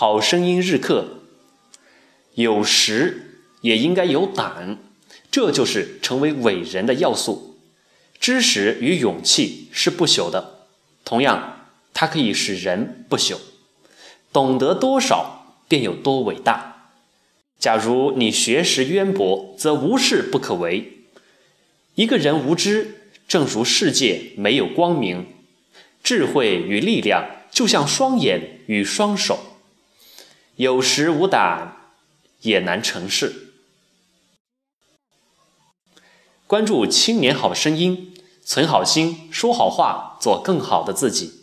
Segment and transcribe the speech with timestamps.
[0.00, 1.18] 好声音日课，
[2.32, 4.78] 有时也应该有胆，
[5.30, 7.58] 这就是成为伟人的要素。
[8.18, 10.60] 知识与勇气是不朽的，
[11.04, 13.36] 同样，它可以使人不朽。
[14.32, 16.94] 懂得多少，便有多伟大。
[17.58, 21.04] 假如你学识渊博，则无事不可为。
[21.94, 25.26] 一个人无知，正如世界没有光明。
[26.02, 29.49] 智慧与力量就像双眼与双手，
[30.60, 31.74] 有时无胆，
[32.42, 33.54] 也难成事。
[36.46, 38.12] 关注青年好声音，
[38.44, 41.39] 存好心，说好话，做更好的自己。